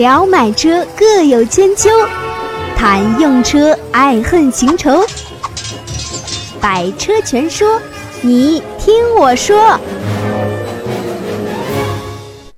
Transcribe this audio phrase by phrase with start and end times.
[0.00, 1.90] 聊买车各有千秋，
[2.74, 5.04] 谈用车爱恨情仇。
[6.58, 7.78] 百车全说，
[8.22, 9.78] 你听我说。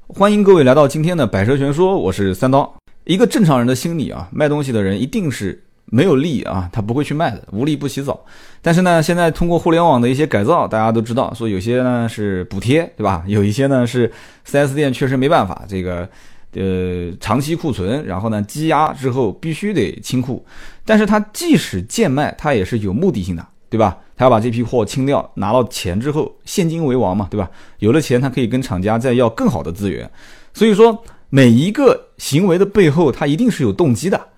[0.07, 2.73] 欢迎各位来到今天的百车全说，我是三刀。
[3.02, 8.24] 一个正常人的心理啊，卖东西的人一定是没有利啊，他不会去卖的，无利不起早。
[8.61, 13.24] 但是呢，现在通过互联网的一些改造，大家都知道，说有些呢是补贴，对吧？
[13.27, 14.09] 有一些呢是
[14.48, 16.09] 4S 店确实没办法，这个
[16.55, 20.45] 呃长期库存，然后呢积压之后必须得清库。
[20.84, 23.98] 但是它即使贱卖，它也是有目的性的，对吧？
[24.16, 27.51] 他要把这批货清掉，拿到钱之后，现金为王嘛，对吧？
[27.78, 30.09] 有了钱，他可以跟厂家再要更好的资源。
[30.52, 34.28] 所以说，每一个行为的背后，他一定是有动机的。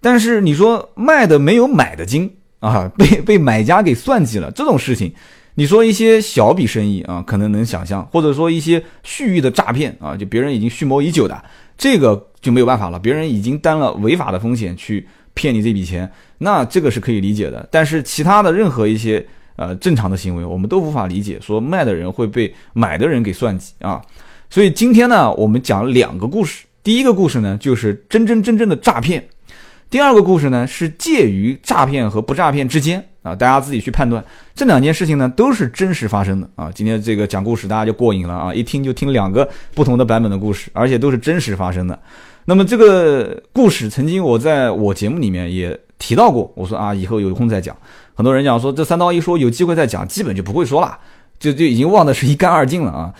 [0.00, 5.14] 但是你说卖的没有买的精啊，被被买家给算计了这种事情，
[5.54, 11.44] 你说一些小笔生意啊，可能能想象，或者说一些蓄意的诈骗啊，就别人已经蓄谋已久的，
[11.76, 17.68] 这个就没有办法了，别人已经担了违法的风险去骗你这笔钱，那这个是可以理解的。
[17.70, 19.24] 但是其他的任何一些
[19.56, 24.00] 呃正常的行为，我们都无法理解，说卖的人会被买的人给算计啊。
[24.48, 26.64] 所以今天呢，我们讲两个故事。
[26.82, 29.20] 第一个故事呢，就是真真正正的诈骗；
[29.88, 34.22] 第二个故事呢，是介于诈骗和不诈骗之间啊，大家自己去判断。
[34.54, 36.70] 这两件事情呢，都是真实发生的啊。
[36.74, 41.98] 今天这个讲故事，大家就过瘾了啊，一听就听两个不同的版本的故事，而且都是真实发生的。
[42.44, 47.76] 那么这个故事，曾经我在我节目里面也提到过，我说啊，以后有空再讲。
[48.14, 50.98] 很多人讲说，这三刀一说有机会再讲，基本就不会说了，
[51.38, 53.14] 就就已经忘得是一干二净了啊。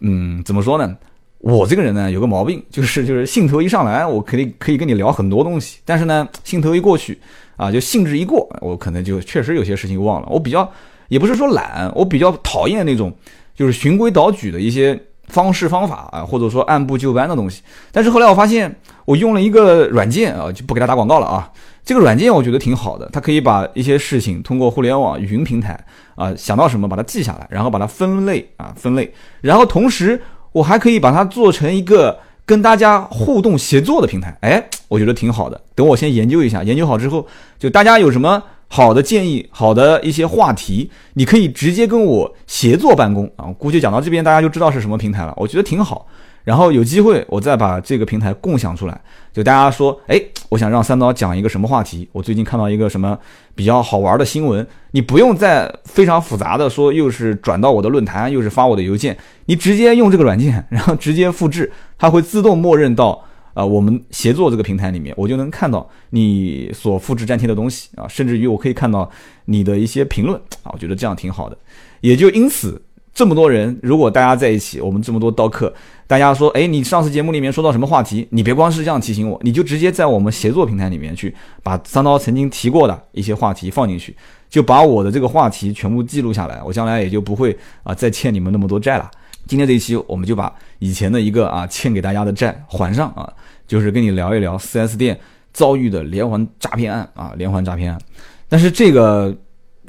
[0.00, 0.96] 嗯，怎么说呢？
[1.38, 5.78] 我这个人呢，有个毛病，就是就是兴头一上来，我肯定可以跟你聊很多东西。
[5.84, 7.18] 但是呢，兴头一过去，
[7.58, 10.28] 啊，就兴致一过，我可能就确实有些事情忘了。
[10.30, 10.72] 我比较
[11.08, 13.12] 也不是说懒，我比较讨厌那种
[13.54, 17.62] 就是循规蹈矩的一些方式方法啊，或者说按部就班的东西。
[17.92, 21.52] 但是后来我发现，我用了一个软件啊，就不给他打广告了啊。
[21.84, 25.78] 这个软件我觉得挺好的，它可以把一些事情通过互联网云平台
[26.16, 30.20] 啊，想到什么把它记下来，然后把它分类啊分类，然后同时
[30.52, 34.36] 我还可以把它做成一个跟大家互动协作的平台。
[34.42, 35.60] 哎，我觉得挺好的。
[35.74, 37.26] 等我先研究一下，研究好之后，
[37.58, 43.46] 就大家有什么好的建议、好的一些话题，你可以直接跟我协作办公啊。
[43.58, 45.32] 估计讲到这边，大家就知道是什么平台了。
[45.36, 46.06] 我觉得挺好。
[46.44, 48.98] 然后有机会，我再把这个平台共享出来。
[49.34, 50.18] 就大家说，哎，
[50.48, 52.08] 我想让三刀讲一个什么话题？
[52.10, 53.18] 我最近看到一个什么
[53.54, 63.22] 比较好玩的新闻，你不用再非常复杂的说，又是转到我的论坛，又是发我的邮件，你直接用这个软件，然后直接复制，它会自动默认到
[63.58, 69.10] 啊我们协作这个平台里面，我就能看到你所复制粘贴的东西啊，甚至于我可以看到
[69.46, 71.58] 你的一些评论啊，我觉得这样挺好的。
[72.00, 72.80] 也就因此。
[73.14, 75.74] 这么多人，如果大家在一起，我们这么多刀客，
[76.06, 78.24] 大家说，哎，你上次节目里面说到什么话题？
[78.30, 84.16] 你别光是这样提醒我，你就直接在我们协作平台里面去把三刀曾经提过的一些话题放进去，
[84.48, 89.10] 就把我的这个话题全部记录下来，我将来也就不会啊再欠你们那么多债了。
[89.48, 93.28] 今天这一期，我们就把以前的一个啊欠给大家的债还上啊，
[93.68, 95.20] 就是跟你聊一聊 4S 店
[95.52, 98.00] 遭遇的连环诈骗案啊，连环诈骗案。
[98.48, 99.36] 但是这个。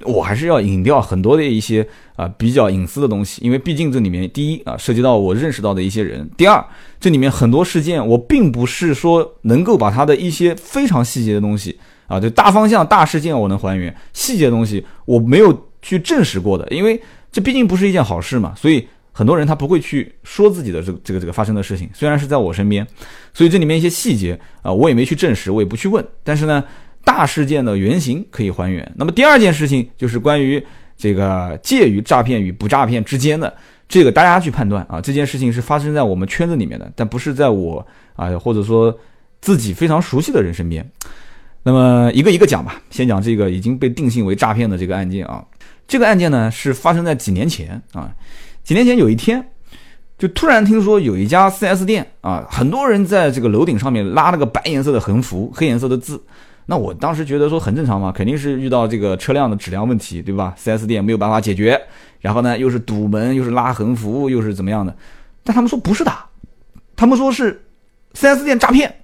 [0.05, 1.85] 我还是要隐掉很多的一些
[2.15, 6.65] 啊比较隐私的东西，因为毕竟这里面第一啊涉及到我认识到的一些人，第二
[7.01, 22.87] 这里面很多事件我并不是说能够把它的一些非常细节的东西啊，就大方向大事件我能还原，细节的东西我没有去证实过的，因为这毕竟不是一件好事嘛，所以很多人他不会去说自己的这个这个这个发生的事情，虽然是在我身边，
[23.33, 26.63] 所以这里面一些细节啊我也没去证实，我也不去问，但是呢。
[27.01, 28.87] 大事件的原型可以还原。
[28.95, 30.63] 那么第二件事情就是关于
[30.97, 33.51] 这个介于诈骗与不诈骗之间的
[33.87, 34.99] 这个，大家去判断啊。
[35.01, 37.83] 这件事情是发生在我们圈子里面的，但不是在我
[38.15, 38.95] 啊或者说
[39.39, 40.87] 自己非常熟悉的人身边。
[41.63, 45.43] 那么一个一个讲吧，先讲这个已经被定性为诈骗的这个案件啊。
[45.87, 48.13] 这个案件呢是发生在几年前啊。
[48.69, 49.43] 几年前有一天，
[50.15, 56.23] 就突然听说有一家 4S 店啊，很多人在这个楼顶上面拉了个白颜色的横幅，黑颜色的字。
[56.67, 61.81] 那我当时觉得说很正常嘛，肯定是遇到这个车辆的质量问题，对吧？4S 店没有办法解决，
[62.19, 64.95] 然后呢又是堵门，又是拉横幅，又是怎么样的？
[65.43, 66.13] 但他们说不是的，
[66.95, 67.59] 他们说是
[68.13, 68.97] 4S 店诈骗。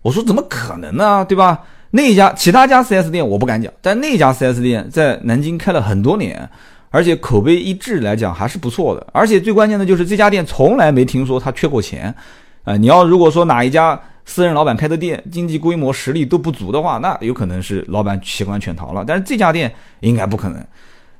[0.00, 1.60] 我说怎么可能呢，对吧？
[1.92, 6.50] 那家其他家 4S 店我不敢讲，但那家 4S 店在南京开了很多年，
[6.92, 9.04] 而且口碑一致来讲还是不错的。
[9.12, 12.14] 而且最关键的就是这家店从来没听说他缺过钱，
[12.62, 14.00] 啊，你要如果说哪一家。
[14.24, 19.04] 私人老板开的店，经济规模实力都不足的话，那有可能是老板弃官潜逃了。
[19.04, 20.64] 但是这家店应该不可能。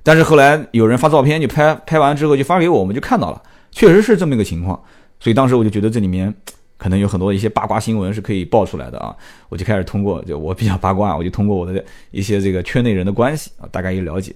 [0.04, 3.42] 但是后来有人发照片，就拍拍完之后就发给我，我们就看到了，
[3.72, 4.80] 确实是这么一个情况。
[5.18, 6.32] 所以当时我就觉得这里面
[6.78, 9.12] 可能有很多一些八卦新闻是可以爆出来的啊。
[9.48, 14.32] 我就开始通过，就我比较八卦，我就通过我的一些这个圈内人的关系啊，大概一了解，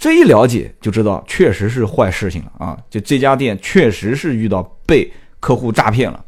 [0.00, 2.76] 这一了解就知道确实是坏事情了啊。
[2.90, 6.24] 就这家店确实是遇到被客户诈骗了。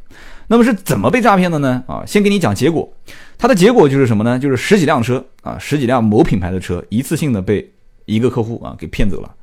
[0.47, 1.83] 那么是怎么被诈骗的呢？
[1.87, 2.93] 啊，先给你讲结果，
[3.39, 4.39] 它的结果就是什么呢？
[4.39, 7.73] 就是十几辆车啊，十几辆某品牌的车，一次性的被
[8.05, 9.35] 一个客户啊给骗走了。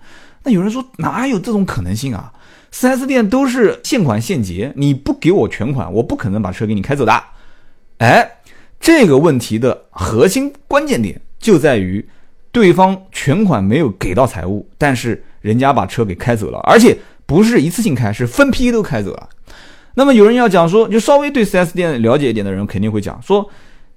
[0.44, 2.32] 那有人说哪有这种可能性啊
[2.72, 7.24] ？4S 店都是现款现结，你不给我全款，我不可能把车给你开走的。
[7.98, 8.30] 哎，
[8.80, 12.08] 这个问题的核心关键点就在于，
[12.52, 19.30] 对方全款没有给到财务，但是人家把车给开走了，而且不是一次性开，是分批都开走了。
[19.96, 23.50] 那么有人要讲说，就稍微对 4S 店了解一点的人肯定会讲说，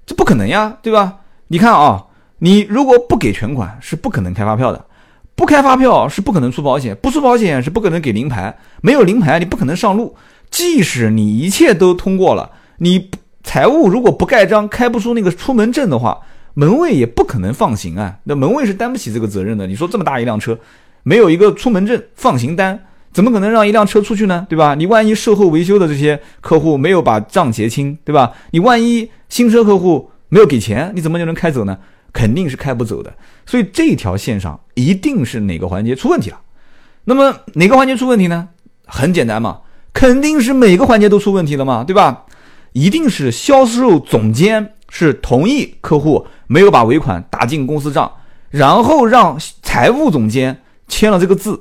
[0.04, 1.18] 这不可能呀，对吧？
[1.48, 2.06] 你看啊，
[2.38, 4.80] 你如果不给全款，是不可能开发票的；
[5.34, 10.16] 不开发票是不可能出保险；不出保险是不可能给临牌；没有临牌你不可能上路。
[10.50, 13.10] 即使你一切都通过了，你
[13.42, 16.20] 财务如果不盖章，开不出那个出门证的话，
[16.54, 18.18] 门卫也不可能放行啊。
[18.24, 19.66] 那门卫是担不起这个责任的。
[19.66, 20.58] 你说这么大一辆车，
[21.02, 22.78] 没有一个出门证放行单。
[23.12, 24.46] 怎么可能让一辆车出去呢？
[24.48, 24.74] 对吧？
[24.74, 28.32] 你万一售后维修的这些客户没有把账结清，对吧？
[28.52, 31.78] 你万一新车客户没有给钱，你怎么就能开走呢？
[32.14, 33.12] 肯定是开不走的。
[33.44, 36.40] 所以这条线上一定是哪个环节出问题了。
[37.04, 38.48] 那么哪个环节出问题呢？
[38.86, 39.60] 很简单嘛，
[39.92, 42.24] 肯定是每个环节都出问题了嘛，对吧？
[42.72, 48.12] 一定是销售总监是同意客户没有把尾款打进公司账，
[48.50, 51.58] 然后让财务总监签了这个字。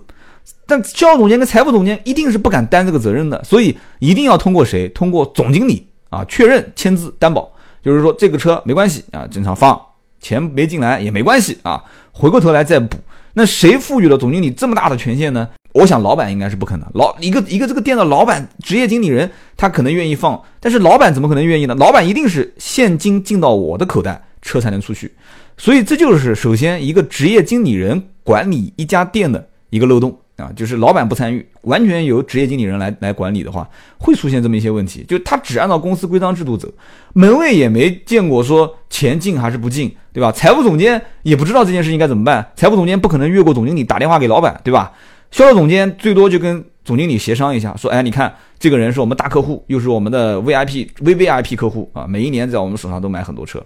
[0.67, 4.89] 但销售总监跟财务总监一定是不敢担这个责任的，所以一定要通过谁？
[4.89, 7.49] 通过总经理啊，确认签字担保，
[7.81, 9.79] 就是说这个车没关系啊，正常放，
[10.19, 12.97] 钱没进来也没关系啊，回过头来再补。
[13.33, 15.47] 那谁赋予了总经理这么大的权限呢？
[15.73, 21.73] 我想老板应该是不可能，老一个一个这个店的老板、职业经理人，他可能愿意放，但是老板怎么可能愿意呢？
[21.75, 25.11] 老板一定是现金进到我的口袋，车才能出去。
[25.57, 30.17] 所以这就是首先一个职业经理人管理一家店的一个漏洞。
[30.37, 35.05] 啊，就是老板不参与，完全由职业经理人来来管理的话，会出现这么一些问题。
[35.07, 36.67] 就他只按照公司规章制度走，
[37.13, 40.31] 门卫也没见过说钱进还是不进，对吧？
[40.31, 44.91] 财务总监也不知道这件事应该怎么办，财务总监不可能越过总经理打电话给老板，对吧？
[45.29, 53.61] 销售总监最多就跟总经理协商一下，说，哎，你看这个人是我们大客户，又是我们的 VIP VVIP 客户啊，每一年在我们手上都买很多车，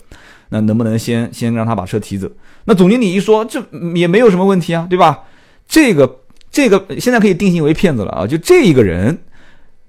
[0.56, 2.32] 那能不能先先让他把车提走？
[2.64, 3.62] 那总经理一说，这
[3.94, 5.24] 也没有什么问题啊，对吧？
[5.68, 6.22] 这个。
[6.52, 8.26] 这个现在可以定性为骗子了啊！
[8.26, 9.18] 就这一个人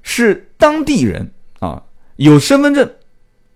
[0.03, 1.31] 是当地人
[1.61, 1.81] 啊，
[2.17, 2.91] 有身份证，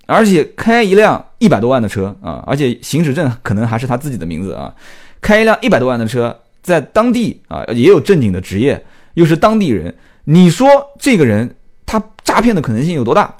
[0.06, 4.72] 而且开一辆一百多万的车啊，而且行驶证可能还是他自己的名字啊，
[5.20, 8.80] 开一辆一百多万的车，在当地啊也有正经的职业，
[9.14, 9.92] 又是当地人，
[10.22, 10.68] 你说
[11.00, 13.34] 这个人他诈骗的可能性有多大？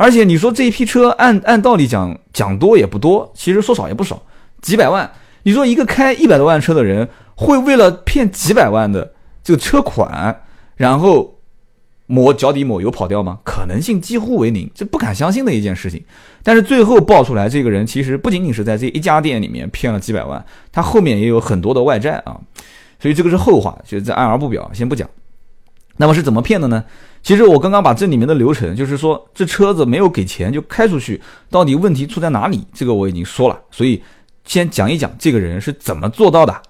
[0.00, 4.22] 而且你说这一批车按按道理讲讲多也不多，其实说少也不少，
[4.62, 5.10] 几百万。
[5.42, 7.08] 你说一个开一百多万车的人。
[7.40, 10.42] 会为了骗几百万的这个车款，
[10.76, 11.38] 然后
[12.04, 13.38] 抹脚底抹油跑掉吗？
[13.42, 16.04] 可能性几乎为零，这不敢相信的一件事情。
[16.42, 22.38] 但是最后爆出来，这个人其实不仅仅是在这一家店里面骗了几百万，他后面也有很多的外债啊。
[22.98, 25.08] 所以这个是后话，就是在暗而不表，先不讲。
[25.96, 26.84] 那么是怎么骗的呢？
[27.22, 32.64] 其实我刚刚把这里面的流程，就是说这车子没有给钱就开出去，到底问题出在哪里？
[32.72, 34.02] 这个我已经说了，所以
[34.44, 36.62] 先讲一讲这个人是怎么做到的。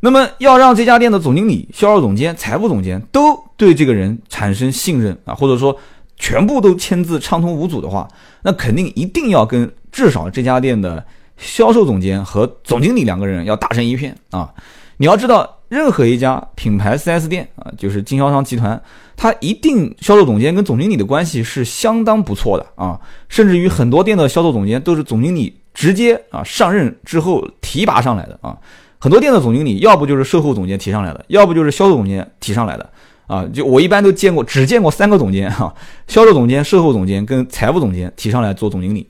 [0.00, 5.76] 那么要让这家店的总经理、销售总监、财务总监都对这个人产生信任啊，或者说
[6.16, 8.06] 全部都签字畅通无阻的话，
[8.42, 11.04] 那肯定一定要跟至少这家店的
[11.38, 14.52] 销售总监和总经理两个人要打成一片啊。
[14.98, 18.80] 你要知道，任何一家品牌 4S 店啊，就是经销商集团，
[19.16, 28.56] 它一定销售总监跟总经理的关系是相当不错的啊，甚至于很多店的销售总监都是总经理直接啊上任之后提拔上来的啊。
[28.98, 32.90] 很多店的总经理，要不就是售后总监提上来的，要不就是销售总监提上来的，
[33.26, 35.72] 啊，就我一般都见过，只见过三个总监哈，
[36.08, 39.06] 销售总监、售后总监跟财务总监提上来做总经理。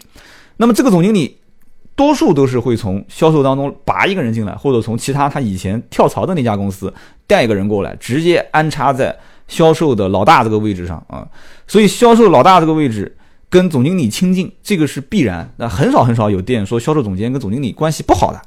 [0.56, 1.36] 那么这个总经理，
[1.94, 6.92] 多数都是会从销售当中拔一个人进来，或者从其他他以前跳槽的那家公司
[7.26, 9.16] 带一个人过来，直接安插在
[9.48, 11.26] 销售的老大这个位置上啊。
[11.66, 13.16] 所以销售老大这个位置
[13.48, 15.52] 跟总经理亲近，这个是必然。
[15.56, 18.40] 那很少很少有店说销售总监跟总经理关系不好的。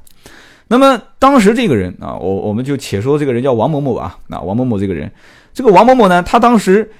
[0.68, 5.10] 那么当时这个人啊，我我们就且说这个人叫王某某啊，那王某某这个人，
[5.52, 6.92] 这个王某某呢，他当时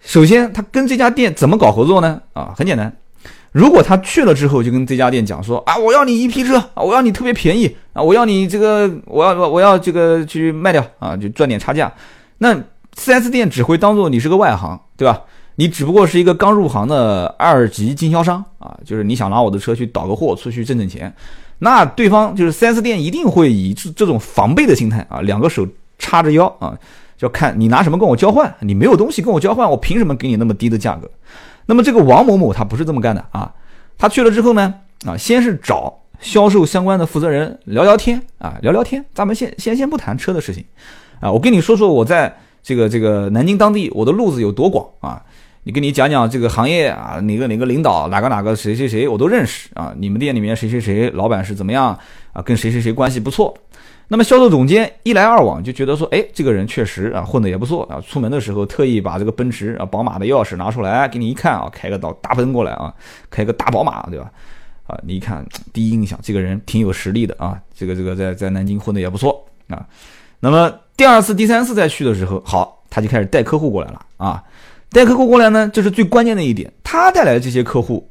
[0.00, 2.20] 首先他跟这家店怎么搞合作呢？
[2.32, 2.92] 啊，很简单，
[3.52, 11.92] 如果他去了之后就跟这家店讲说啊，我要你一批车啊，我要你特别便宜啊，我要你这个我要我要这个去卖掉啊，就赚点差价，
[12.38, 12.60] 那
[12.96, 15.22] 4S 店只会当做你是个外行，对吧？
[15.56, 21.14] 你只不过是一个刚入行的二级经销商啊，就是你想拿我的车去倒个货出去挣挣钱，
[21.58, 25.68] 那对方就是 4S 店一定会以这这种防备的心态啊，两个手
[25.98, 26.74] 叉着腰啊，
[27.18, 31.10] 就看你拿什么跟我交换，你没有东西跟我交换，我凭什么给你那么低的价格？
[31.66, 33.52] 那么这个王某某他不是这么干的啊，
[33.98, 34.74] 他去了之后呢，
[35.06, 40.64] 啊，先是找销售相关的负责人聊聊天啊，聊聊天，咱们先先先不谈车的事情，
[41.20, 45.22] 啊，我跟你说说我在这个这个南京当地我的路子有多广啊。
[45.64, 49.94] 你跟你讲讲这个行业啊，哪个哪个领导，哪个哪个谁谁谁，我都认识啊。
[49.96, 51.96] 你们店里面谁谁谁老板是怎么样
[52.32, 52.42] 啊？
[52.42, 53.56] 跟谁谁谁关系不错。
[54.08, 58.00] 那么销售总监一来二往就觉得说，哎，这个人确实啊混得也不错啊。
[58.00, 62.92] 出门的时候特意把这个奔驰啊、宝马的钥匙拿出来给你一看啊，开个大大奔过来啊，
[63.30, 64.28] 开个大宝马，对吧？
[64.88, 67.56] 啊，你一看第一印象，这个人挺有实力的啊。
[67.72, 69.86] 这个这个在在南京混得也不错啊。
[70.40, 74.40] 那么第二次、第三次再去的时候，好，他就开始带客户过来了啊。
[74.90, 76.72] 带客户过来呢，这是最关键的一点。
[76.84, 78.08] 他带来的这些客户，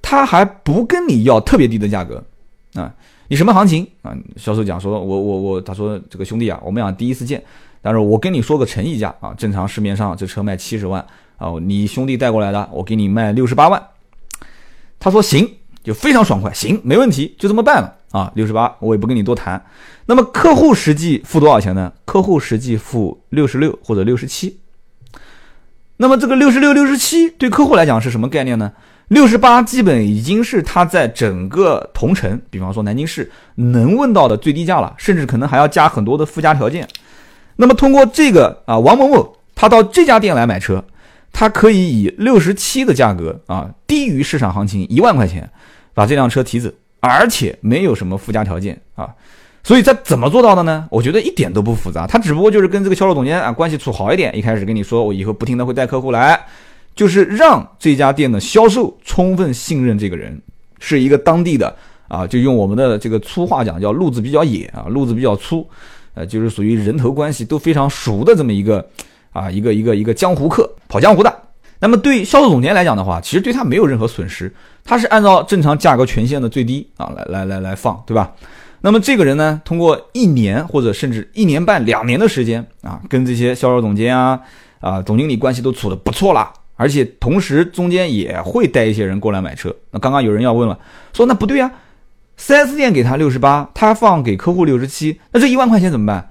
[0.00, 2.24] 他还不跟你要特别低的价格
[2.72, 2.90] 啊？
[3.28, 4.16] 你什么行情啊？
[4.38, 7.44] 销售讲说，我我我，他说这个兄弟啊，我们俩第一次见，
[7.82, 11.04] 但是我跟你说个诚意价啊，正常市面上这车卖七十万
[11.36, 13.88] 啊，你兄弟带过来的，我给你卖六十八万。
[14.98, 15.46] 他说行，
[15.82, 19.62] 就非常爽快，行，没问题，就这么办了啊，六十八，我也不跟你多谈。
[20.06, 21.92] 那么客户实际付多少钱呢？
[22.04, 24.58] 客户实际付六十六或者六十七。
[25.96, 28.72] 那么这个六十六、六十七对客户来讲是什么概念呢？
[29.08, 36.88] 六十八基本已经是他在整个同城，比方说南京市能问到的最低价了，甚至可能还要加很多的附加条件。
[37.56, 40.82] 那么通过这个啊，王某某他到这家店来买车，
[41.30, 45.50] 他可以以六十七的价格啊，低于市场行情一万块钱，
[45.94, 46.70] 把这辆车提走，
[47.00, 49.08] 而且没有什么附加条件啊。
[49.64, 50.88] 所以他怎么做到的呢？
[50.90, 56.40] 我觉得一点都不复杂，他只不过就是跟这个销售总监啊关系处好一点，一开始跟你说我以后不停的会带客户来，
[56.96, 60.36] 就是让这家店的销售充分信任这个人，
[60.80, 61.76] 是一个当地的
[62.08, 65.64] 啊，就用我们的这个粗话讲叫路子比较野啊，路子比较粗，
[66.14, 68.84] 呃，就是属于人头关系都非常熟的这么一个
[69.30, 71.41] 啊一个一个一个江湖客跑江湖的。
[71.82, 78.32] 那么对销售总监来讲的话，其实对他没有任何损失，他是按照正常价格权限的最低啊来来来来放，对吧？
[78.82, 84.40] 那么这个人呢，通过一年或者甚至一年半、两年的时间啊，跟这些销售总监啊、
[84.78, 89.74] 啊总经理关系都处的不错了，而且同时中间也会带一些人过来买车。
[89.90, 90.78] 那刚刚有人要问了，
[91.12, 91.68] 说那不对啊
[92.38, 96.30] ，4S 店给他六十八，他放给客户六十七，那这一万块钱怎么办？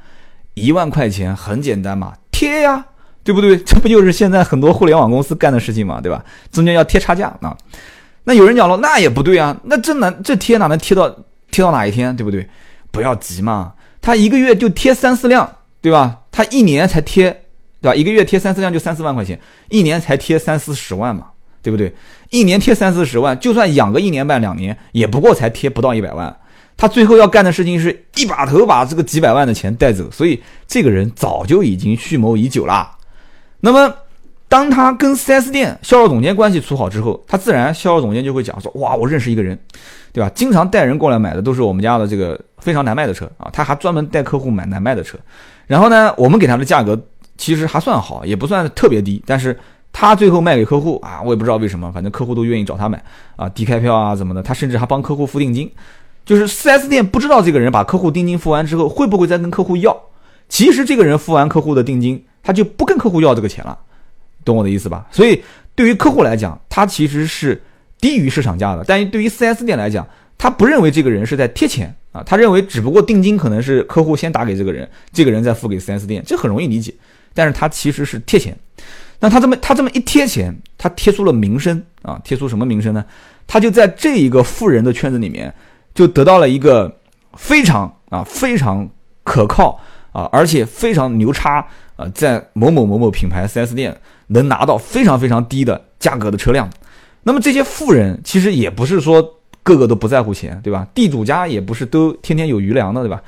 [0.54, 2.86] 一万块钱很简单嘛，贴呀，
[3.24, 3.58] 对不对？
[3.64, 6.24] 这不就是现在很多互联网公司干的事情嘛，对吧？
[6.52, 7.56] 中间要贴差价啊。
[8.24, 11.16] 那有人讲了，那也不对啊，那这能这贴哪能贴到？
[11.52, 12.48] 贴到哪一天，对不对？
[12.92, 16.22] 不要急嘛，他一个月就贴三四辆，对吧？
[16.32, 17.30] 他一年才贴，
[17.82, 17.94] 对吧？
[17.94, 19.38] 一个月贴三四辆就三四万块钱，
[19.68, 21.26] 一年才贴三四十万嘛，
[21.62, 21.94] 对不对？
[22.30, 26.34] 一年贴三四十万，就算养个一年半两年，也不过才贴不到一百万。
[26.78, 32.90] 他最后要干的事情是一把头把这个几百万的钱带走，所以这个人早就已经蓄谋已久啦。
[33.62, 33.94] 那么。
[34.52, 39.58] 当他跟 4S 店销售总监关系处好之后，他自然销售总监就会讲说：“哇，我认识一个人，
[40.12, 40.30] 对吧？
[40.36, 43.50] 经常带人过来买的都是我们家的这个非常难卖的车啊。
[43.54, 45.18] 他还专门带客户买难卖的车。
[45.68, 47.02] 然后呢，我们给他的价格
[47.38, 49.24] 其实还算好，也不算特别低。
[49.26, 49.58] 但是
[49.94, 53.02] 他最后卖给客户啊，我也不知道为什么，反正客户都愿意找他买
[53.38, 54.44] 啊，低开票啊怎么的。
[54.44, 55.72] 他甚至还帮客户付定金，
[56.26, 59.98] 就是 4S 店不知道这个人把客户定金付完之后会不会再跟客户要。
[60.50, 63.78] 其实这个人付完客户的定金，他就不跟客户要这个钱了。”
[64.44, 65.06] 懂我的意思吧？
[65.12, 65.44] 所以
[65.76, 67.62] 对于客户来讲，他其实是
[68.00, 70.08] 低于市场价的；但对于 4S 店来讲，
[70.38, 76.92] 他不认为这个人是在贴钱啊，他认为只不过定金可能是客户先打给这个人，这个人再付给 4S 店，这很容易理解。
[77.34, 78.58] 但是他其实是贴钱。
[79.20, 83.06] 那他这么他这么一贴钱，他贴出了名声啊，贴出什么名声呢？
[83.46, 85.54] 他就在这一个富人的圈子里面，
[85.94, 86.98] 就得到了一个
[87.34, 88.90] 非常啊非常
[89.24, 89.80] 可靠
[90.12, 91.64] 啊，而且非常牛叉
[92.02, 93.96] 啊，在某某某某品牌 4S 店。
[94.34, 96.70] 能拿到非常非常低的价格的车辆，
[97.22, 99.22] 那么这些富人其实也不是说
[99.62, 100.88] 个个都不在乎钱，对吧？
[100.94, 103.22] 地主家也不是都天天有余粮的，对吧？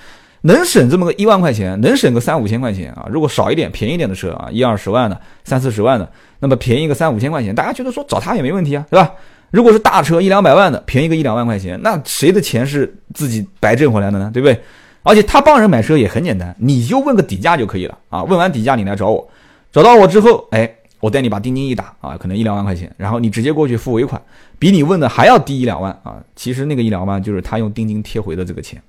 [0.43, 3.05] 能省这么个一万块钱，能省个三五千块钱啊！
[3.11, 9.11] 如果少一点、便宜点的车啊，一二十万的、三四十万的，那么便宜个三五千块钱，大家觉得说找他也没问题啊，对吧？
[9.51, 14.31] 如果是大车一两百万的，便宜个一两万块钱，那谁的钱是自己白挣回来的呢？
[14.33, 14.57] 对不对？
[15.03, 18.23] 而且他帮人买车也很简单，你就问个底价就可以了啊！
[18.23, 19.29] 问完底价你来找我，
[19.71, 20.75] 找到我之后，哎。
[21.03, 24.21] 我带你把定金一打啊，可能一两万块钱，然后你直接过去付尾款，
[24.57, 26.15] 比你问的还要低一两万啊。
[26.33, 28.81] 其实那个一两万就是他用定金贴回的这个钱。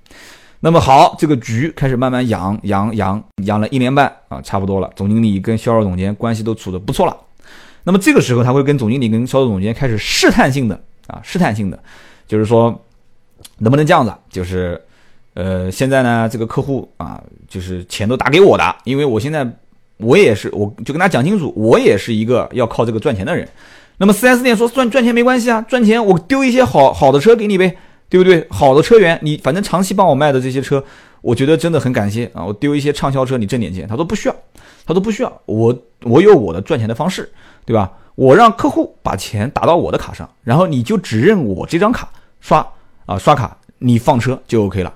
[0.61, 4.89] 那么好，这个局开始慢慢养养养养了一年半啊，差不多了。
[4.95, 7.17] 总经理跟销售总监关系都处的不错了。
[7.83, 11.77] 那么这个时候他会跟总经理跟销售总监开始试探性的啊，试探性的，
[12.29, 12.81] 就是说
[13.57, 14.81] 能不能这样子，就是
[15.35, 19.47] 呃现在呢这个客户啊，就是钱都打给我的，因为我现在
[19.97, 23.47] 我也是，我就跟他讲清楚，我也是一个要靠这个赚钱的人。
[23.97, 27.77] 那么 4S 店说赚赚钱没关系啊，赚钱我丢一些好好的车给你呗，
[28.09, 28.45] 对不对？
[28.49, 30.83] 好的车源，你反正长期帮我卖的这些车，
[31.21, 33.87] 我觉得真的很感谢啊，我丢一些畅销车，你挣点钱。
[33.87, 34.35] 他说不需要，
[34.85, 37.31] 他说不需要，我我有我的赚钱的方式，
[37.65, 37.91] 对吧？
[38.15, 42.09] 我让客户把钱打到我的卡上，然后你就只认我这张卡
[42.41, 42.65] 刷
[43.05, 44.93] 啊，刷卡你放车就 OK 了。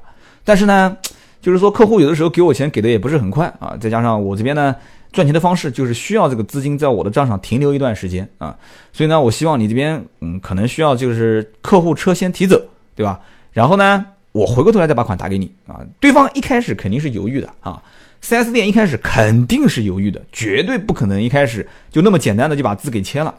[0.49, 0.97] 但是呢，
[1.39, 4.75] 就是说客户有的时候给我钱给的也不是很快啊，再加上我这边呢。
[5.11, 8.55] 赚钱的方式就是需要这个资金在我的账上停留一段时间啊，
[8.93, 12.61] 所以呢，我希望你这边嗯，可能需要就是客户车先提走，
[12.95, 13.19] 对吧？
[13.51, 15.81] 然后呢，我回过头来再把款打给你啊。
[15.99, 17.81] 对方一开始肯定是犹豫的啊
[18.23, 23.33] ，4S 店一开始肯定是犹豫的，绝对不可能一开始就那么简单的就把字给签了。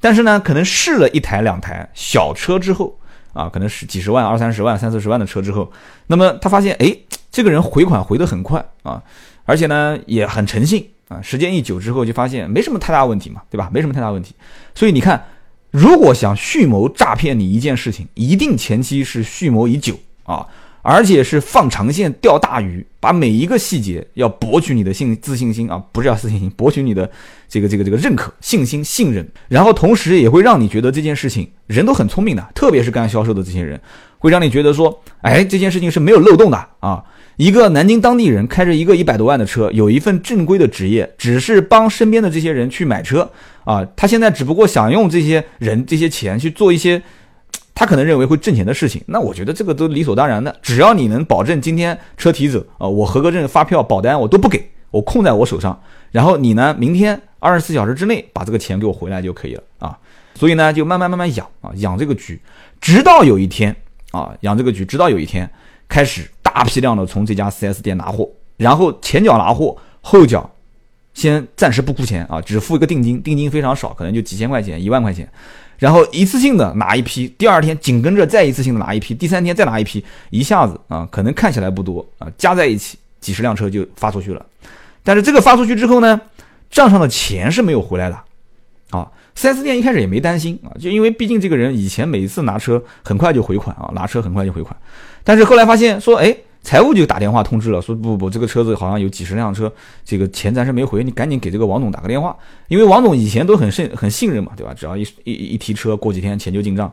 [0.00, 2.99] 但是呢，可能试了一台两台小车之后
[3.32, 5.70] 啊，可能是几十万、二三十万、三四十万的车之后，
[6.06, 6.96] 那么他发现哎，
[7.30, 9.02] 这个人回款回得很快啊，
[9.44, 10.88] 而且呢也很诚信。
[11.08, 13.68] 啊，时间一久之后就发现没什么太大问题嘛，对吧？
[13.72, 14.32] 没什么太大问题，
[14.76, 15.20] 所以你看，
[15.72, 20.46] 如果想蓄谋诈骗你一件事情，一定前期是蓄谋已久啊，
[20.82, 27.10] 而且是放长线钓大鱼，把每一个细节要博取你的信自信心啊，不是要自信心，博取你的
[27.48, 33.80] 这个这个这个认可、信心、信任，然后同时也会让你觉得这件事情人都很聪明的，特别是干销售的这些人，
[34.18, 37.04] 会让你觉得说，哎，这件事情是没有漏洞的啊。
[37.36, 43.30] 一个南京当地人开着一个一百多万的车，有一份正规的职业，只是帮身边的这些人去买车
[43.64, 43.82] 啊。
[43.96, 47.02] 他现在只不过想用这些人这些钱去做一些
[47.80, 49.02] 他可能认为会挣钱的事情。
[49.06, 59.98] 那我觉得这个都理所当然的，只要你能保证今天车提走啊，我合格证、发票、保单我都不给我控在我手上，然后你呢，明天二十四小时之内把这个钱给我回来就可以了啊。
[60.34, 62.38] 所以呢，就慢慢慢慢养啊，养这个局，
[62.82, 63.74] 直到有一天
[64.10, 65.50] 啊，养这个局，直到有一天。
[65.88, 70.48] 开始大批量的从这家 4S 店拿货，然后前脚拿货，后脚
[71.14, 75.28] 先暂时不付钱啊，只付一个定金，定金非常少，可能就几千块钱、一万块钱，
[75.80, 84.46] 然后一次性的拿一批，第二天紧跟着再一次性的拿一批，第三天再拿一批，一下子啊，可能看起来不多啊，加在一起几十辆车就发出去了。
[85.02, 86.20] 但是这个发出去之后呢，
[86.70, 88.16] 账上的钱是没有回来的
[88.90, 89.10] 啊。
[89.34, 94.76] 4S 店一开始也没担心啊，就因为毕竟这个人以前每一次拿车很快就回款啊，拿车很快就回款。
[95.24, 99.72] 但是后来发现说，哎，财务就打电话通知了，说不不不，这个车子好像有几十辆车，
[100.04, 102.36] 这个钱暂时没回，你赶紧给这个王总打个电话，
[102.68, 104.74] 因为王总以前都很信很信任嘛，对吧？
[104.74, 106.92] 只要一一一提车，过几天钱就进账，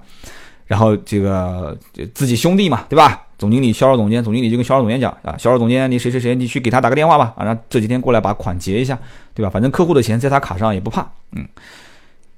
[0.65, 1.77] 然后这个
[2.13, 3.25] 自己兄弟嘛，对吧？
[3.37, 8.97] 总经理、销售总监，总经理就跟销售总监讲啊，销售总监你谁谁谁，你去给他打个电话吧，啊，让这几天过来把款结一下，
[9.35, 9.49] 对吧？
[9.49, 11.45] 反正客户的钱在他卡上也不怕，嗯，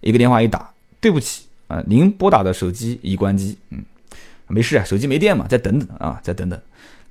[0.02, 3.84] 一个电话一打，对不起啊，您拨打的手机已关机，嗯。
[4.52, 6.60] 没事啊，手机没电嘛，再等等啊，再等等，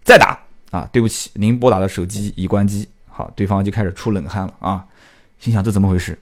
[0.09, 0.39] 再打
[0.71, 0.89] 啊！
[0.91, 2.89] 对不起，您拨打的手机已关机。
[3.07, 4.83] 好，对方就开始出冷汗了啊，
[5.39, 6.19] 心想这怎么回事？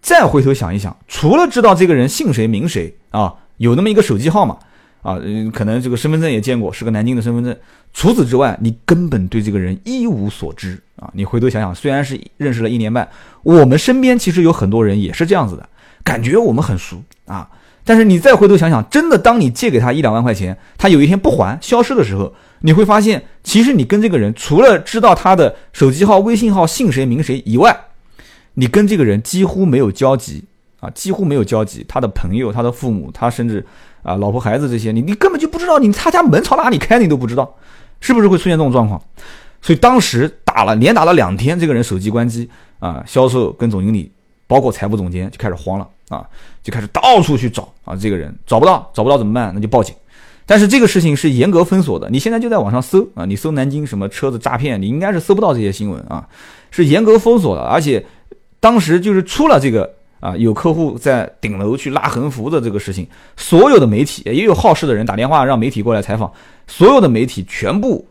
[0.00, 4.58] 再回头想一想，除了知道这个人姓谁名谁啊，有那么一个手机号码
[5.02, 5.20] 啊，
[5.52, 7.56] 可能这个身份证也见过，是个南京的身份证。
[7.92, 11.08] 除此之外，你根本对这个人一无所知啊！
[11.14, 13.08] 你回头想想，虽然是认识了一年半，
[13.44, 15.68] 我们身边其实有很多人也是这样子的，
[16.02, 17.48] 感觉我们很熟啊。
[17.84, 27.76] 但是你再回头想想，真的，当你借给他一两万块钱，他有一天不还消失的时候，你会发现，其实你跟这个人除了知道他的手机号、微信号、姓谁名谁以外，
[28.54, 30.44] 你跟这个人几乎没有交集
[30.80, 31.84] 啊，几乎没有交集。
[31.88, 33.64] 他的朋友、他的父母、他甚至
[34.02, 37.56] 啊老婆孩子这些，你你根本就不知道，你他家门朝哪里开你都不知道，
[38.00, 39.02] 是不是会出现这种状况？
[39.60, 44.12] 所以当时打了连打了两天，这个人手机关机啊，销售跟总经理，
[44.52, 45.88] 包括财务总监就开始慌了。
[46.08, 46.28] 啊，
[46.62, 49.50] 就开始到处去找啊，这个人找不到，找不到怎么办？
[49.54, 49.94] 那就报警。
[50.44, 56.28] 但是这个事情是严格封锁的，你现在就在网上搜啊，你搜南京什么车子诈骗，你应该是搜不到这些新闻啊，
[56.70, 57.62] 是严格封锁的。
[57.62, 58.04] 而且
[58.60, 66.30] 当时就是出了这个啊，有客户在顶楼去拉横幅的这个事情，所有的媒体也有好事的人打电话让媒体过来采访，
[66.66, 68.06] 所有的媒体全部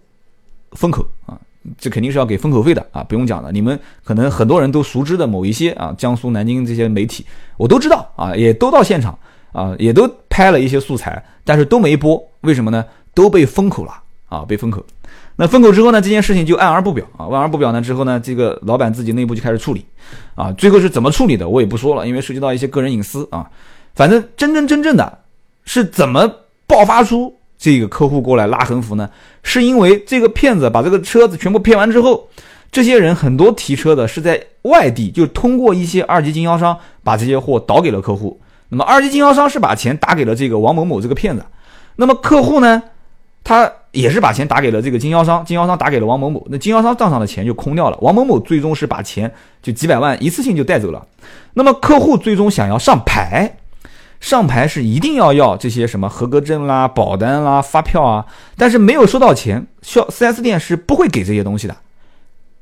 [0.71, 1.38] 封口啊。
[1.78, 3.52] 这肯定是要给封口费的啊，不用讲了。
[3.52, 7.26] 你们可能很多人都熟知的某一些啊，江苏南京这些媒体，
[7.58, 9.17] 我都知道啊，也都到现场
[9.52, 12.21] 啊，也都拍了一些素材，但是都没播。
[12.41, 12.84] 为什么呢？
[13.13, 13.93] 都被封口了
[14.28, 14.84] 啊，被封口。
[15.36, 19.86] 那封口之后呢，这件事情就按而不表啊，按而不表呢之后呢，这个老板自己内部就开始处理
[20.36, 23.50] 啊，最后是怎么处理的，我也不说了，因为涉及到一些个人隐私啊。
[23.93, 25.19] 反正真真正正的
[25.65, 26.28] 是怎么
[26.65, 27.36] 爆发出。
[27.62, 29.08] 这个客户过来拉横幅呢，
[29.43, 32.28] 是因为这个骗子把这个车子全部骗完之后，
[32.71, 38.41] 这些人很多提车的是在外地，就通过一些二级经销商把这些货倒给了客户。
[38.69, 41.45] 那么二级经销商是把钱打给了这个王某某这个骗子，
[41.97, 42.82] 那么客户呢，
[43.43, 47.97] 他也是把钱打给了这个经销商，经销商打给了王某某，那经销商账上的钱就空掉了。
[48.02, 51.06] 王某某最终是把钱就几百万一次性就带走了。
[51.54, 53.58] 那么客户最终想要上牌，
[54.22, 61.76] 上牌是一定要要这些什么合格证啦、保单啦、发票啊，但是没有收到钱，销 4S 店是不会给这些东西的。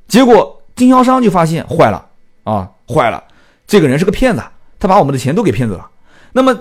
[0.07, 2.07] 结果经销商就发现坏了
[2.45, 3.23] 啊，坏了，
[3.67, 4.41] 这个人是个骗子，
[4.79, 5.87] 他把我们的钱都给骗走了。
[6.31, 6.57] 那么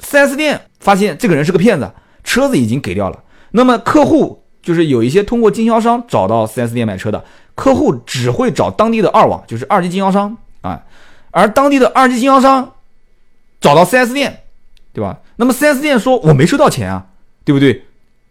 [0.00, 1.90] ，4S 店发现这个人是个骗子，
[2.22, 3.22] 车子已经给掉了。
[3.52, 10.82] 那么客户就是有一些通过经销商找到 4S 店买车的客户，只会找当地的二网，就是二级经销商啊。
[11.30, 12.73] 而当地的二级经销商
[13.64, 14.42] 找到 4S 店，
[14.92, 15.20] 对吧？
[15.36, 17.06] 那么 4S 店说我没收到钱啊，
[17.46, 17.82] 对不对？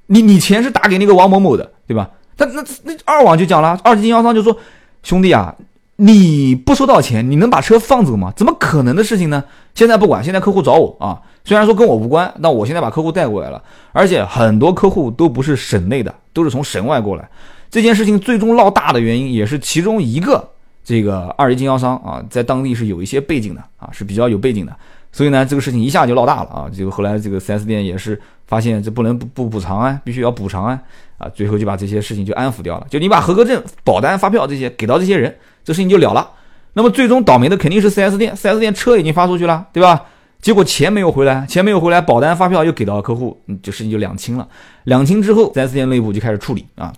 [0.05, 2.11] 你你钱是打给那个王某某的，对吧？
[2.37, 4.55] 他那那二网就讲了，二级经销商就说
[5.01, 5.55] ：“兄弟啊，
[5.95, 8.31] 你不收到钱，你能把车放走吗？
[8.35, 9.43] 怎么可能的事情呢？
[9.73, 13.59] 现在不管，现在客户找我啊，虽然说跟我无关，那我现在把客户带过来了，
[13.91, 17.27] 而且很多客户都不是省内的，都是从省外过来。
[17.71, 20.47] 这件事情最终闹大的原因，也是其中一个
[20.83, 24.75] 这个二级经销商啊，在当地是有一些背景的啊，是比较有背景的。
[25.13, 26.67] 所以呢，这个事情一下就闹大了啊！
[26.69, 30.81] 结果后来这个 4S 店也是发现这不能不不补偿啊，必须要补偿啊！
[31.19, 32.87] 啊，最后就把这些事情就安抚掉了。
[32.89, 36.27] 就你把合格证、保单、发票这些给到这些人，这事情就了了。
[36.73, 40.03] 那么最终倒霉的肯定是 4S 店，4S 店车已经发出去了，对吧？
[40.41, 44.47] 结果钱没有回来，钱没有回来，保单、发票又给到客户，这事情就两清了。
[44.85, 46.91] 两清之后，4S 店内部就开始处理啊，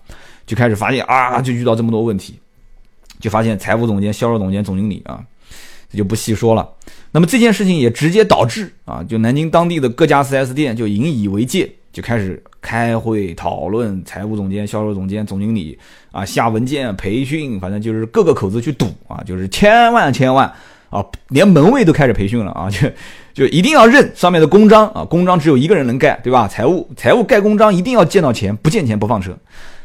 [0.48, 2.40] 就开始发现啊，就遇到这么多问题，
[3.20, 5.22] 就发现财务总监、销售总监、总经理啊。
[5.92, 6.68] 这就不细说了。
[7.16, 15.80] 那么这件事情也直接导致啊，就南京当地的各家 4S 店就引以为戒，就开始开会讨论，财务总监、销售总监、总经理
[16.12, 20.52] 啊下文件培训，反正就是各个口子去赌啊，就是千万千万
[20.90, 22.86] 啊，连门卫都开始培训了啊， 就
[23.34, 26.50] 就一定要认上面的公章啊，公章只有一个人能盖，对吧？
[26.50, 29.34] 财务财务盖公章一定要见到钱，不见钱不放车。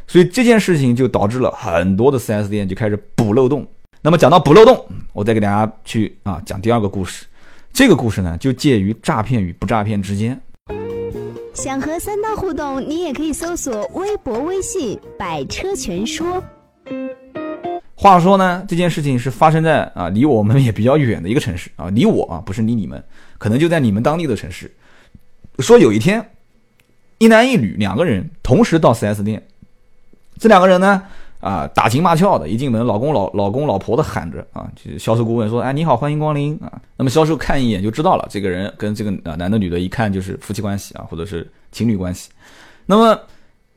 [0.09, 3.64] 所以这件事情就导致了很多的 4S 店就开始补漏洞。
[4.02, 4.82] 那么讲到补漏洞，
[5.12, 7.26] 我再给大家去啊讲第二个故事。
[7.70, 10.40] 这个故事呢，就介于诈骗与不诈骗之间。
[11.52, 16.42] 想和三刀互动，你也可以搜索微博、微信“百车全说”。
[17.94, 23.04] 话说呢，这件事情是发生在啊离我们也比较远的一个城市啊，离我啊不是离你们，
[23.36, 24.74] 可能就在你们当地的城市。
[25.58, 26.26] 说有一天，
[27.18, 29.46] 一男一女两个人同时到 4S 店，
[30.38, 31.02] 这两个人呢。
[31.40, 36.70] 啊，打情骂俏的，一进门，老公老老公老婆的喊着啊，就是销售顾问说，哎，你好，欢迎光临啊。
[36.96, 42.31] 那么销售看一眼就知道了，这个人跟这个啊男的女的，一看就是夫妻关系啊，或者是情侣关系。
[42.85, 43.18] 那么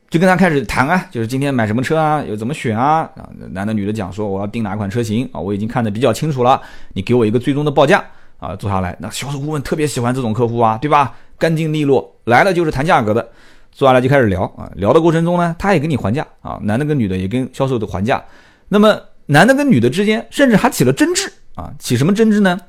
[0.10, 3.10] 就跟他开始谈啊，就是今天买什么车啊，又怎么选啊？
[3.16, 6.62] 啊，男的女的讲说，我要订哪款车型啊，我已经看得比较清楚了，
[6.94, 8.04] 你给我一个最终的报价
[8.40, 8.96] 啊，坐下来。
[9.00, 11.16] 那销售顾问特别喜欢这种客户啊，对吧？
[11.40, 13.28] 干净利落，来了就是谈价格的。
[13.74, 18.24] 坐下来就开始聊啊，聊的过程中呢，他也跟你还价啊，男的跟女的也跟销售的还价。
[18.70, 22.60] 那么男的跟女的之间甚至还起了争执啊，起什么争执呢？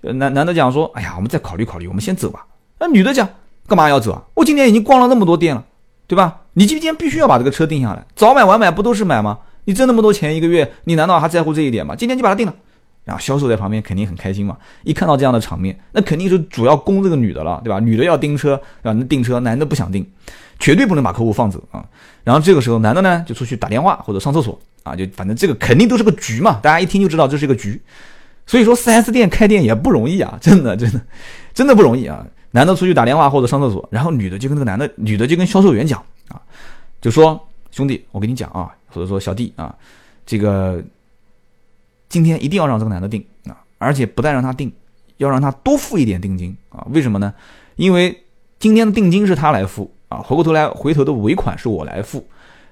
[0.00, 2.46] 男男的讲说，哎呀，我们再考虑考虑，我们先走吧。
[2.78, 3.28] 那女的讲，
[3.66, 4.22] 干嘛要走啊？
[4.34, 5.64] 我今天已经逛了那么多店了，
[6.06, 6.42] 对吧？
[6.54, 9.38] 你今天必须要把这个车定下来，早买晚买不都是买吗？
[9.64, 11.94] 你挣那么多钱一个月，你难道还在乎这一点吗？
[11.94, 12.54] 今天就把它定了。
[13.08, 17.80] 然后销售在旁边肯定很开心嘛，一看到这样的场面，那肯定是主要攻这个女的了，对吧？
[17.80, 18.92] 女的要订车，对吧？
[18.92, 20.06] 那订车，男的不想订，
[20.58, 21.82] 绝对不能把客户放走啊。
[22.22, 27.80] 然后这个时候，男的呢就出去打电话或者上厕所啊，就反正这个肯定都是个局嘛，大家一听就知道这是一个局。
[28.46, 31.00] 所以说，4S 店开店也不容易啊， 真的真的
[31.54, 32.26] 真的不容易啊。
[32.50, 36.36] 男的出去打电话或者上厕所，然后女的就跟那个男的，女的就跟销售员讲啊，
[37.00, 37.40] 就说
[37.70, 39.74] 兄弟，我跟你讲啊，或者说小弟啊，
[40.26, 40.84] 这个。
[42.08, 44.72] 今天一定要让这个男的定啊，而且不但让他定，
[45.18, 46.86] 要让他多付一点定金啊。
[46.90, 47.32] 为什么呢？
[47.76, 48.24] 因为
[48.58, 52.26] 今天的定金是他来付啊，回过头来回头的尾款是我来付，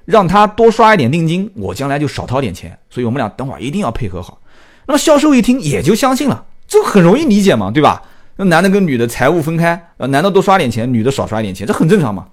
[0.05, 2.79] 让他多刷一点定金，我将来就少掏点钱。
[2.91, 4.41] 所以我们俩等会儿一定要配合好。
[4.87, 8.03] 那么销售一听也就相信了，这很容易理解嘛，对吧？
[8.37, 12.27] 那男的跟女的财务分开，呃，男的多刷点钱，女的少刷一点钱，这很正常嘛。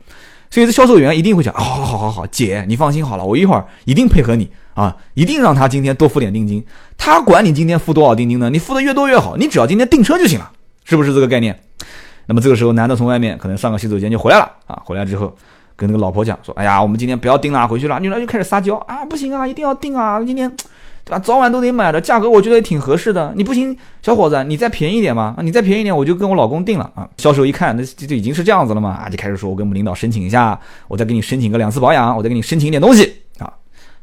[0.50, 4.50] 所以这销售员一定会讲，好好好好好，姐你放心好了，我一会儿一定配合你。
[4.74, 6.64] 啊，一定让他今天多付点定金，
[6.98, 8.50] 他管你今天付多少定金呢？
[8.50, 10.52] 你付的越多越好，你只要今天订车就行了，
[10.84, 11.58] 是不是这个概念？
[12.26, 15.36] 那么这个时候，男的从外面可能上个洗手间就回来了啊，回来之后
[15.76, 20.50] 跟那个老婆讲说：“哎呀，我们今天不要订了，回去了。”女的就开始撒娇啊，不行啊，一定要订啊，今天
[21.04, 21.20] 对吧？
[21.20, 23.34] 早晚都得买的，价格我觉得也挺合适的。
[23.36, 27.08] 你不行，小伙子，你再便宜点嘛，你再便宜点，我就跟我老公订了啊。
[27.18, 30.58] 销售一看，那就已经是这样子了嘛，啊，就开始说：“我跟我们领导申请一下，
[30.88, 33.18] 我再给你申请个两次保养，我再给你申请一点东西。”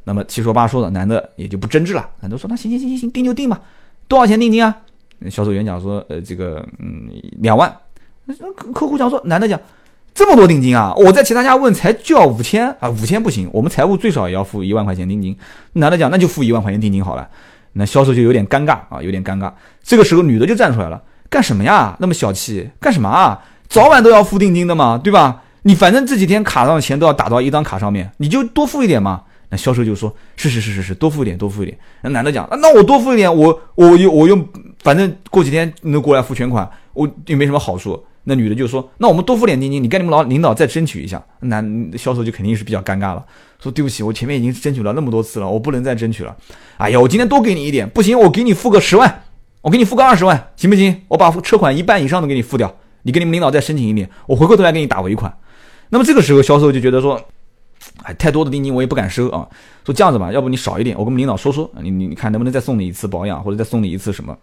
[0.05, 3.61] 那么七说八说的，男的也就不争执了，男的说那行行行行行，定就定吧，
[4.09, 4.75] 多少钱定金啊？
[5.29, 7.09] 销售员讲说，呃，这个嗯
[7.41, 7.71] 两万。
[8.57, 9.61] 客客户讲说，男的讲
[10.15, 15.37] 这么多定金啊，我在其他家问才就要五千啊，五千不行，我们财务最少也要付一万块钱定金。
[15.75, 17.29] 男的讲那就付一万块钱定金好了，
[17.73, 19.53] 那销售就有点尴尬啊，有点尴尬。
[19.83, 21.97] 这个时候女的就站出来了，干什么呀？
[22.01, 23.43] 那么小气干什么啊？
[23.69, 25.43] 早晚都要付定金的嘛，对吧？
[25.63, 29.23] 你反正这几天卡上的钱都要打到一张卡上面，你就多付一点嘛。
[29.51, 34.49] 那销售就说：“是是是是是，多付一点，多付一点。”那男的讲：“那我多付一点，我我用我用，
[34.83, 43.25] 反正过几天能过来付全款，我又没什么好处。”那女的就说：“那我们多付点定金，你跟你们老领导再争取一下。”男销售就肯定是比较尴尬了，
[43.59, 46.37] 说：“对不起，我前面已经争取了那么多次了，我不能再争取了。
[46.77, 49.25] 哎呀，我今天多给你一点，不行，我给你付个十万，
[49.63, 51.03] 我给你付个二十万，行不行？
[51.09, 55.35] 我把车款一半以上都给你付掉，你跟你们领导再申请一点，我回过头来给你打尾款。”
[55.89, 57.21] 那么这个时候，销售就觉得说。
[58.05, 59.47] 哎，太多的定金我也不敢收啊。
[59.85, 64.37] 说这样子吧，要不你少一点，我跟我们领导说说，你你你看能不能再送你一次保养，或者再送你一次什么？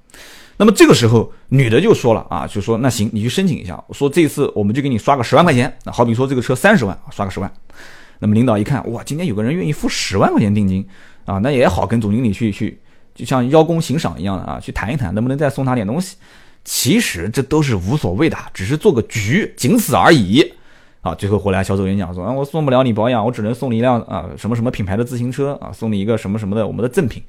[0.57, 3.81] 那么这个时候，女的就说了啊，就说那行，你去申请一下。
[3.87, 5.71] 我说这次我们就给你刷个十万块钱。
[5.85, 7.51] 那好比说这个车三十万，刷个十万。
[8.19, 10.83] 那么领导一看，哇，今天有个人愿意付十万块钱定金
[11.25, 12.79] 啊，那也好跟总经理去去，
[13.13, 16.15] 就像邀功行赏一样的啊，去谈一谈，能不能再送他点东西？
[16.63, 20.53] 其实这都是无所谓的，只是做个局，仅此而已。
[21.07, 27.23] 啊，最后回来销售员讲说，啊，我送不了你保养，我只能送你一辆啊什么什么品牌的自行车啊，送你一个什么什么的我们的赠品，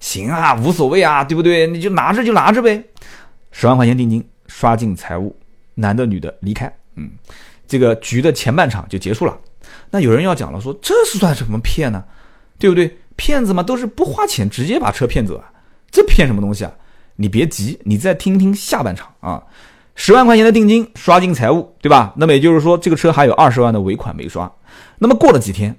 [0.00, 1.66] 行啊，无所谓啊，对不对？
[1.66, 2.82] 你就拿着就拿着呗，
[3.52, 5.36] 十万块钱定金刷进财务，
[5.74, 7.10] 男的女的离开，嗯，
[7.68, 9.38] 这个局的前半场就结束了。
[9.90, 12.02] 那有人要讲了，说这是算什么骗呢？
[12.58, 12.96] 对不对？
[13.16, 15.52] 骗子嘛都是不花钱直接把车骗走啊，
[15.90, 16.72] 这骗什么东西啊？
[17.16, 19.42] 你别急，你再听听下半场啊。
[20.02, 22.14] 十万块钱的定金刷进财务，对吧？
[22.16, 24.50] 那么也就是说，这个车还有二十万的尾款没刷。
[24.96, 25.78] 那么过了几天，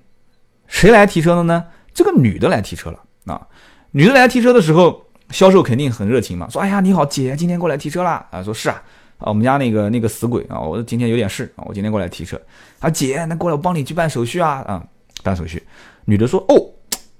[0.67, 1.65] 谁来提车了呢？
[1.91, 3.47] 这个女的来提车了啊！
[3.93, 8.79] 女的来提车的时候，销售肯定很热情嘛，说：“哎呀，你好，姐，今天过来提车啦。”啊，说是啊，
[9.17, 12.39] 啊，我们家那个那个死鬼啊，我今天有点事啊，我今天过来提车。
[12.79, 14.83] 啊，姐，那过来我帮你去办手续啊，啊，
[15.23, 15.63] 办手续。
[16.05, 16.69] 女的说：“哦，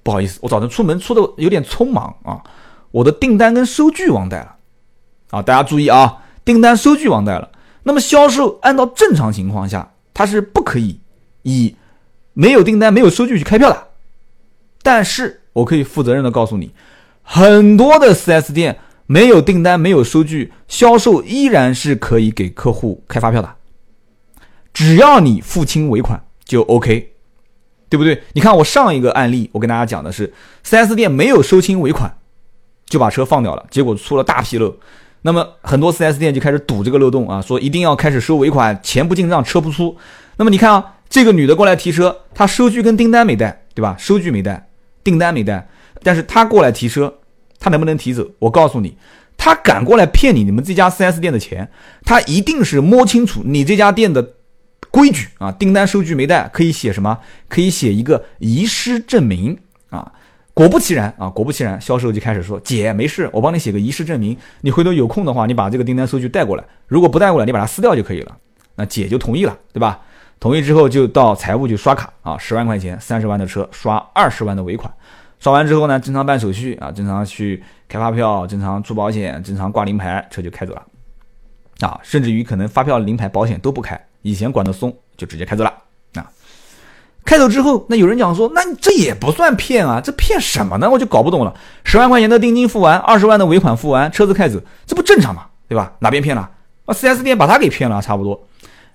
[0.03, 2.39] 不好意思，我早晨出门出的有点匆忙啊，
[2.91, 4.55] 我的订单跟收据忘带了。”
[5.31, 6.19] 啊，大家注意啊！
[6.43, 7.51] 订单收据忘带了，
[7.83, 10.99] 那么销售按照正常情况下，他是不可以
[11.43, 11.75] 以
[12.33, 13.87] 没有订单、没有收据去开票的。
[14.81, 16.71] 但是我可以负责任的告诉你，
[17.21, 23.55] 很多的 4S 店没有订单、没有收据，销售依然是可以给客户开发票的，
[24.73, 27.13] 只要你付清尾款就 OK，
[27.89, 28.23] 对不对？
[28.33, 30.33] 你看我上一个案例，我跟大家讲的是
[30.65, 32.17] 4S 店没有收清尾款
[32.87, 34.75] 就把车放掉了，结果出了大纰漏。
[35.23, 39.95] 那么很多 4S 店就开始堵这个漏洞啊，说一定要开始收尾款，钱不进账车不出。
[40.37, 43.95] 那么你看啊，这个女的过来提车，她收据跟订单没带，对吧？
[43.99, 44.69] 收据没带，
[45.03, 45.67] 订单没带，
[46.01, 47.13] 但是她过来提车，
[47.59, 48.27] 她能不能提走？
[48.39, 48.97] 我告诉你，
[49.37, 51.69] 她敢过来骗你，你们这家 4S 店的钱，
[52.03, 54.33] 她一定是摸清楚你这家店的
[54.89, 55.51] 规矩啊。
[55.51, 57.19] 订单收据没带，可以写什么？
[57.47, 59.59] 可以写一个遗失证明
[59.91, 60.11] 啊。
[60.53, 64.37] 果不其然啊，果不其然，销售就开始说：“姐，没事，我帮你写个遗失证明。
[64.61, 66.63] 你回头有空的话，你把这个订单收据带过来。
[66.87, 68.37] 如果不带过来，你把它撕掉就可以了。”
[68.75, 69.99] 那姐就同意了，对吧？
[70.39, 74.91] 同意之后就到财务去刷卡啊，十万块钱，三十万的车刷二十万的尾款。
[75.39, 80.83] 刷完之后呢，正常办手续啊，正常去开发票，正常出保险，正常挂临牌，车就开走了。
[81.81, 85.73] 啊，甚至于可能发票、临牌、保险都不开，以前管得松，就直接开走了。
[87.23, 90.89] 开走之后，那有人讲说，那这也不算骗啊，这骗什么呢？
[90.89, 91.53] 我就搞不懂了。
[91.83, 95.45] 十万块钱的定金付完，二十万的尾款付完，车子开走，这不正常吗？
[95.67, 95.93] 对吧？
[95.99, 96.41] 哪边骗了？
[96.85, 98.47] 啊，4S 店把他给骗了，差不多。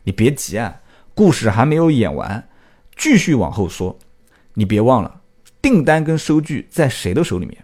[0.05, 0.75] 你别急啊，
[1.15, 2.47] 故事还没有演完，
[2.97, 3.97] 继续往后说。
[4.55, 5.21] 你别忘了，
[5.63, 7.57] 订单跟收据在谁的手里面？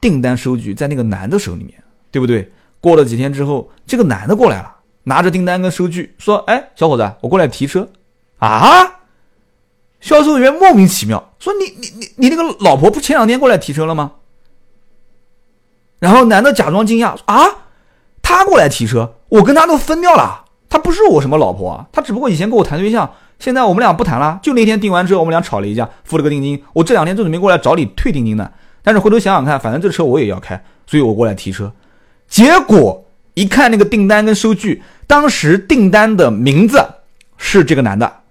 [0.00, 1.74] 订单收据在那个男的手里面，
[2.10, 2.50] 对不对？
[2.80, 7.88] 过了几天之后，这个男的过来了，拿着订单跟收据，说：“哎，小伙子，我过来提车。”
[8.38, 9.00] 啊？
[10.02, 14.12] 销售员莫名其妙说：“你你你你那个老婆不前两天过来提车了吗？”
[15.98, 17.46] 然后男的假装惊讶啊，
[18.20, 24.40] 他过来提车，我跟他都分掉了，他不是我什么老婆啊，他只不过以前跟我谈对象，现在我们俩不谈了。
[24.42, 26.60] 就那天订完车，我们俩吵了一架，付了个定金。
[26.72, 28.50] 我这两天正准备过来找你退定金呢，
[28.82, 31.72] 但是回头想想看，反正这车我也要开，所以我过来提车。
[32.26, 36.84] 结果一看那个订单跟收据，当时订单的名字
[37.36, 38.21] 是这个男的。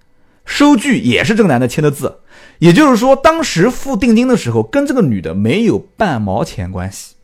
[0.46, 2.20] 收据也是这个男的签的字，
[2.60, 7.16] 也就是说，当时付定金的时候跟这个女的没有半毛钱关系，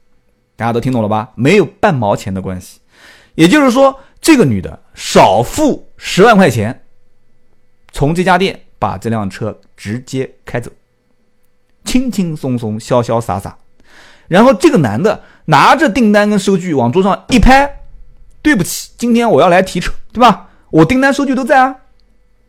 [0.55, 1.29] 大家都听懂了吧？
[1.35, 2.79] 没有半毛钱的关系，
[3.35, 6.83] 也就是说，这个女的少付十万块钱，
[7.91, 10.71] 从这家店把这辆车直接开走，
[11.83, 13.57] 轻轻松松、潇潇洒洒。
[14.27, 17.83] 然后这个男的拿着订单跟收据往桌上一拍，
[18.41, 20.49] 对不起，今天我要来提车，对吧？
[20.69, 21.75] 我订单收据都在啊，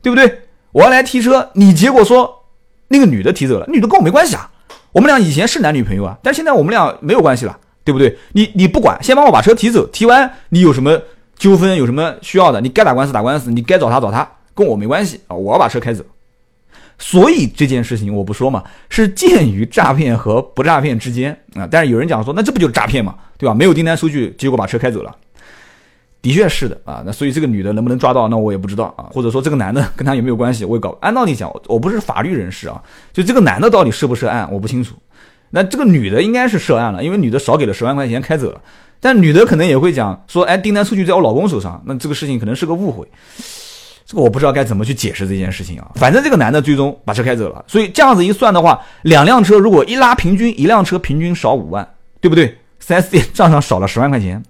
[0.02, 0.47] 对不对？
[0.72, 2.44] 我要来提车，你结果说
[2.88, 4.50] 那个女的提走了，女的跟我没关系啊。
[4.92, 8.16] 我们俩以前是男女朋友啊，但现在我们俩没有关系了，对不对？
[8.32, 10.98] 你你不管，先帮我把车提走，提完你有什么
[11.36, 15.36] 纠纷，有什么需要的，你该打官司打官司，你该找他找他，跟我没关系啊。
[15.36, 16.02] 我要把车开走。
[16.98, 21.68] 所以这件事情我不说嘛，是介于诈骗和不诈骗之间啊。
[21.70, 23.54] 但是有人讲说，那这不就是诈骗嘛，对吧？
[23.54, 25.14] 没有订单数据，结果把车开走了，
[26.28, 27.02] 的确是的啊。
[27.06, 29.08] 那所以这个女的能不能抓到，那我也不知道啊。
[29.10, 30.96] 或者说这个男的跟他有没有关系，我也搞。
[31.00, 34.94] 按道理讲，我不是法律人士啊，就这个男的到底涉不涉案，我不清楚。
[35.50, 38.60] 那这个女的应该是涉案了，因为女的少给了十万块钱开走了。
[39.00, 43.08] 但女的可能也会讲说，哎，订单数据在我老公手上，那这个事情可能是个误会。
[44.04, 45.90] 这个我不知道该怎么去解释这件事情啊。
[45.94, 51.88] 反正这个男的最终把车开走了，所以这样子一算的话，两辆车如果一拉平均，一辆车平均少五万，
[52.20, 54.42] 对不对？4S 店账上少了十万块钱。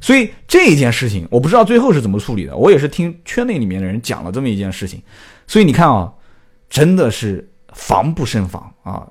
[0.00, 2.56] 所以这一件事情，我不知道最后是怎么处理的。
[2.56, 5.02] 我也是听圈内里面的人讲了这么一件事情。
[5.46, 6.12] 所以你看啊，
[6.68, 9.06] 真的是防不胜防啊。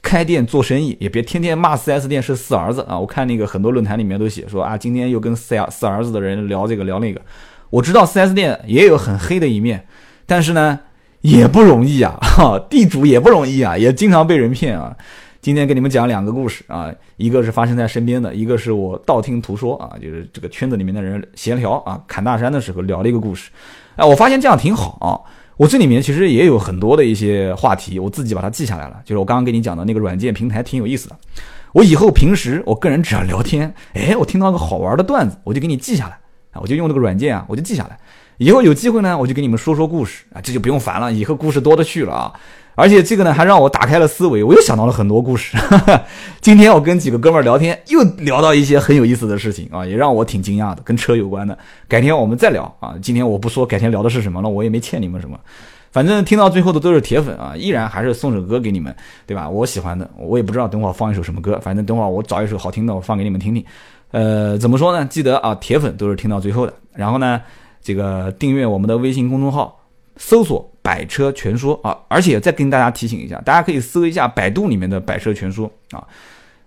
[0.00, 2.98] 开店做生意也别天天骂 4S 店是四儿子啊！
[2.98, 7.20] 我看那个很多论坛里面都写说啊，今天又跟四 四儿子的人聊这个聊那个。
[7.70, 9.86] 我知道 4S 店也有很黑的一面，
[10.26, 10.80] 但是呢
[11.20, 14.96] 也不容易啊，哈，地主也不容易啊，也经常被人骗啊。
[15.42, 23.50] 今天跟你们讲两个故事啊，一个是发生在身边的，一个是我道听途说啊，就是这个圈子里面的人闲聊啊，侃大山的时候聊了一个故事。
[23.96, 25.18] 哎，我发现这样挺好啊。
[25.56, 29.02] 我这里面其实也有很多的一些话题，我自己把它记下来了。
[29.04, 31.16] 就是我刚刚跟你讲的那个软件平台挺有意思的。
[31.72, 36.16] 我以后平时我个人只要聊天，哎，我听到个好玩的段子，我就给你记下来
[36.52, 37.98] 啊，我就用这个软件啊，我就记下来。
[38.38, 42.32] 以后有机会呢，我就给你们说说故事啊，这就不用烦了，以后故事多的去了啊。
[42.74, 45.58] 而且这个呢，还让我打开了思维，我又想到了很多故事。
[46.40, 51.56] 今天我跟几个哥们儿聊天，又聊到一些很有意思的事情啊，也让我挺惊讶的，跟车有关的。
[51.86, 55.38] 改天我们再聊啊，今天我不说，改天聊的是什么了，我也没欠你们什么。
[55.90, 58.94] 反正听到最后的都是铁粉啊，依然还是送首歌给你们，
[59.26, 59.46] 对吧？
[59.46, 63.62] 我喜欢的，我也不知道等会儿放一首什么歌，反正等会儿我找一首好听的，我放给你们听听。
[64.12, 65.04] 呃，怎么说呢？
[65.04, 66.72] 记得啊，铁粉都是听到最后的。
[66.94, 67.38] 然后呢，
[67.82, 69.78] 这个订阅我们的微信公众号，
[70.16, 70.71] 搜索。
[70.82, 76.04] 百车全说啊，而且再跟大家提醒一下，大家可以搜一下百度里面的百车全说啊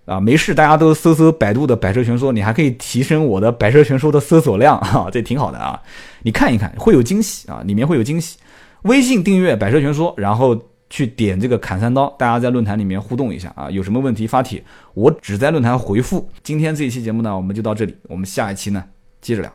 [0.06, 5.82] 啊，没事，大家都搜搜百度的百车全说，你还可以提升我的百车全说的搜索量啊， 这挺好的啊，
[6.22, 8.38] 你看一看会有惊喜啊，里面会有惊喜。
[8.82, 10.56] 微信订阅百车全说，然后
[10.88, 14.62] 去点这个砍三刀，大家在论坛里面互动一下啊，有什么问题发帖，
[14.94, 16.30] 我只在论坛回复。
[16.44, 18.84] 今天这一期节目呢，我们就到这里，我们下一期呢
[19.20, 19.52] 接着聊。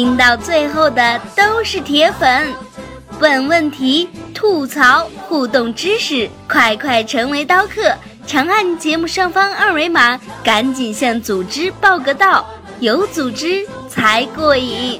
[0.00, 2.48] 听到最后的都是铁粉，
[3.18, 5.06] 问问题吐槽。
[5.28, 7.92] 互动知识，快快成为刀客！
[8.26, 12.46] 长按节目上方二维码，赶紧向组织报个到，
[12.78, 14.98] 有组织才过瘾。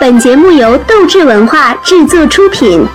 [0.00, 2.86] 本节目由斗志文化制作出品。